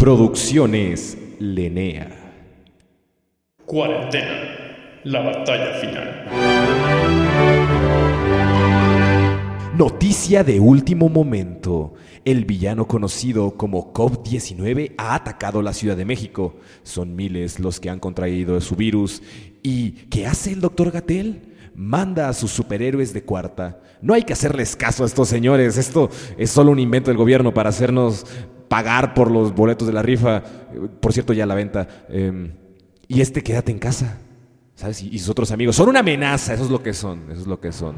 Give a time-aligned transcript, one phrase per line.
[0.00, 2.08] Producciones Lenea.
[3.66, 4.32] Cuarentena.
[5.04, 6.26] La batalla final.
[9.76, 11.92] Noticia de último momento.
[12.24, 16.56] El villano conocido como COVID-19 ha atacado la Ciudad de México.
[16.82, 19.22] Son miles los que han contraído su virus.
[19.62, 21.42] ¿Y qué hace el doctor Gatel?
[21.74, 23.82] Manda a sus superhéroes de cuarta.
[24.00, 25.76] No hay que hacerles caso a estos señores.
[25.76, 26.08] Esto
[26.38, 28.24] es solo un invento del gobierno para hacernos
[28.70, 30.42] pagar por los boletos de la rifa.
[31.00, 32.06] Por cierto, ya la venta.
[32.08, 32.52] Em,
[33.08, 34.18] y este quédate en casa.
[34.76, 35.02] ¿Sabes?
[35.02, 35.74] Y, y sus otros amigos.
[35.74, 36.54] Son una amenaza.
[36.54, 37.32] Eso es lo que son.
[37.32, 37.96] Eso es lo que son.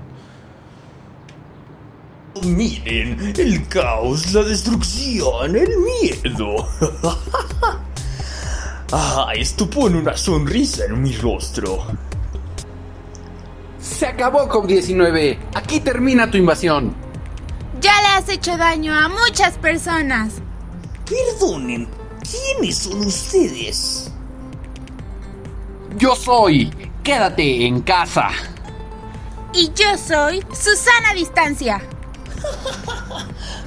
[2.43, 6.67] Miren, el caos, la destrucción, el miedo.
[8.93, 11.85] ah, esto pone una sonrisa en mi rostro.
[13.79, 15.39] Se acabó COVID-19.
[15.55, 16.95] Aquí termina tu invasión.
[17.83, 20.41] Ya le has hecho daño a muchas personas.
[21.13, 21.89] Perdonen,
[22.23, 24.11] ¿quiénes son ustedes?
[25.99, 26.73] Yo soy.
[27.03, 28.31] Quédate en casa.
[29.53, 31.83] Y yo soy Susana Distancia.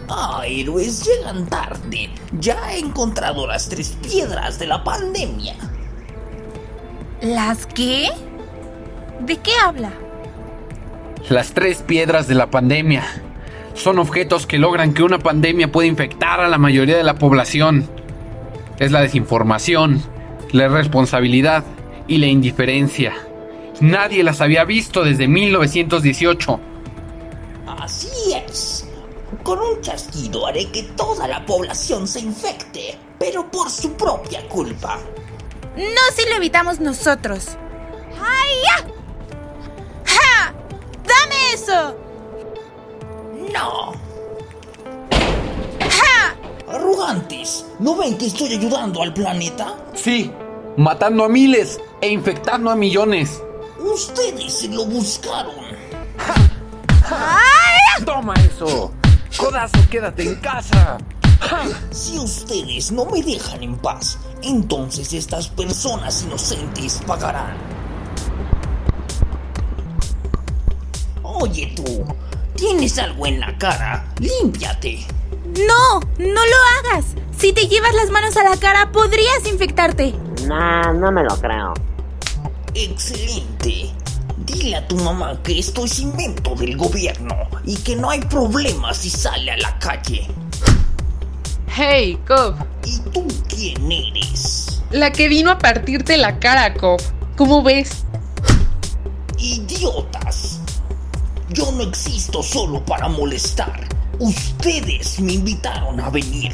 [0.10, 2.10] Ah, héroes llegan tarde.
[2.40, 5.56] Ya he encontrado las tres piedras de la pandemia.
[7.22, 8.10] ¿Las qué?
[9.20, 9.92] ¿De qué habla?
[11.30, 13.04] Las tres piedras de la pandemia.
[13.76, 17.88] Son objetos que logran que una pandemia pueda infectar a la mayoría de la población.
[18.80, 20.02] Es la desinformación,
[20.52, 21.64] la irresponsabilidad
[22.08, 23.14] y la indiferencia.
[23.82, 26.60] Nadie las había visto desde 1918.
[27.68, 28.88] Así es.
[29.44, 35.00] Con un chasquido haré que toda la población se infecte, pero por su propia culpa.
[35.76, 37.58] No si lo evitamos nosotros.
[38.18, 38.95] ¡Ay, ya!
[47.80, 49.76] ¿No ven que estoy ayudando al planeta?
[49.94, 50.32] Sí,
[50.78, 53.42] matando a miles e infectando a millones.
[53.80, 55.54] Ustedes se lo buscaron.
[58.04, 58.92] ¡Toma eso!
[59.38, 60.98] ¡Codazo, quédate en casa!
[61.92, 67.58] Si ustedes no me dejan en paz, entonces estas personas inocentes pagarán.
[71.22, 72.06] Oye tú,
[72.56, 75.06] tienes algo en la cara, límpiate.
[75.68, 77.06] No, no lo hagas.
[77.38, 80.14] Si te llevas las manos a la cara, podrías infectarte.
[80.48, 81.74] Nah, no me lo creo.
[82.74, 83.92] Excelente.
[84.38, 88.94] Dile a tu mamá que esto es invento del gobierno y que no hay problema
[88.94, 90.28] si sale a la calle.
[91.68, 92.56] Hey, Cobb.
[92.86, 94.82] ¿Y tú quién eres?
[94.92, 97.02] La que vino a partirte la cara, Cobb.
[97.36, 98.06] ¿Cómo ves?
[99.38, 100.62] ¡Idiotas!
[101.50, 103.88] Yo no existo solo para molestar.
[104.20, 106.54] Ustedes me invitaron a venir.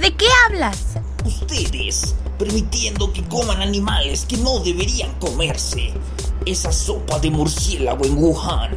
[0.00, 0.78] ¿De qué hablas?
[1.24, 5.92] Ustedes permitiendo que coman animales que no deberían comerse.
[6.44, 8.70] Esa sopa de murciélago en Wuhan.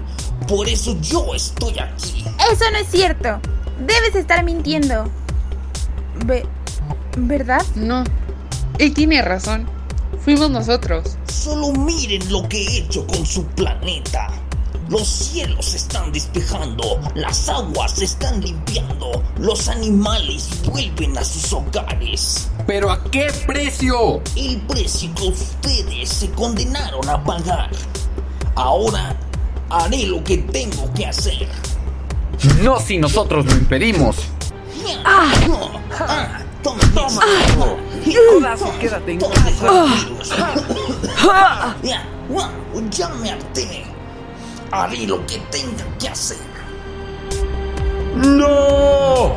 [0.47, 2.23] Por eso yo estoy aquí.
[2.51, 3.39] Eso no es cierto.
[3.79, 5.09] Debes estar mintiendo.
[6.25, 6.45] Ve-
[7.17, 7.63] ¿Verdad?
[7.75, 8.03] No.
[8.77, 9.67] Él tiene razón.
[10.23, 11.17] Fuimos nosotros.
[11.27, 14.29] Solo miren lo que he hecho con su planeta.
[14.87, 21.51] Los cielos se están despejando, las aguas se están limpiando, los animales vuelven a sus
[21.53, 22.51] hogares.
[22.67, 24.21] ¿Pero a qué precio?
[24.35, 27.71] El precio que ustedes se condenaron a pagar.
[28.53, 29.15] Ahora
[29.71, 31.47] haré lo que tengo que hacer.
[32.61, 34.17] No si nosotros lo impedimos.
[35.03, 35.33] ¡Ah!
[35.99, 37.21] ah toma, toma.
[38.33, 39.95] ¡Codazo, quédate en casa!
[42.91, 43.94] ya me harté.
[44.71, 46.37] Haré lo que tenga que hacer.
[48.15, 49.33] ¡No!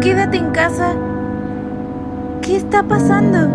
[0.00, 0.94] Quédate en casa.
[2.42, 3.48] ¿Qué está pasando?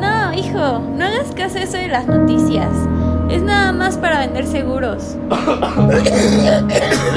[0.00, 2.70] No, hijo, no hagas caso a eso de las noticias.
[3.30, 5.16] Es nada más para vender seguros.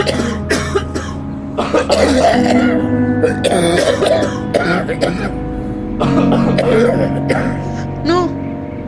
[8.06, 8.37] No.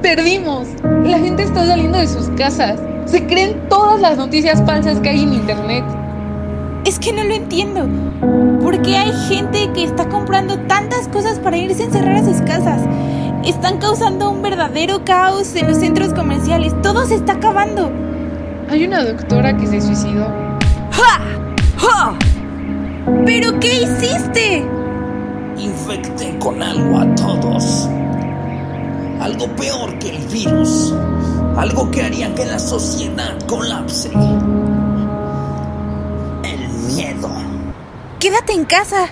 [0.01, 0.68] Perdimos.
[1.04, 2.80] La gente está saliendo de sus casas.
[3.06, 5.84] Se creen todas las noticias falsas que hay en internet.
[6.86, 7.88] Es que no lo entiendo.
[8.62, 12.42] ¿Por qué hay gente que está comprando tantas cosas para irse a encerrar a sus
[12.42, 12.81] casas?
[13.46, 16.74] Están causando un verdadero caos en los centros comerciales.
[16.81, 17.92] Todo se está acabando.
[18.69, 20.28] Hay una doctora que se suicidó.
[20.92, 21.19] ¡Ja!
[21.78, 22.13] ¡Ja!
[23.25, 24.66] ¿Pero qué hiciste?
[25.57, 27.90] Infecté con algo a todos.
[29.30, 30.92] Algo peor que el virus.
[31.56, 34.10] Algo que haría que la sociedad colapse.
[36.44, 37.30] El miedo.
[38.20, 39.08] Quédate en casa.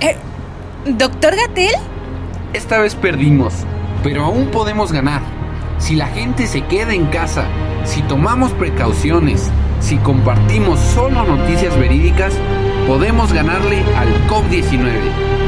[0.00, 0.16] Eh,
[0.86, 1.74] ¿Doctor Gatel?
[2.54, 3.52] Esta vez perdimos,
[4.02, 5.20] pero aún podemos ganar.
[5.76, 7.44] Si la gente se queda en casa,
[7.84, 9.50] si tomamos precauciones,
[9.80, 12.32] si compartimos solo noticias verídicas,
[12.86, 15.40] podemos ganarle al COP-19.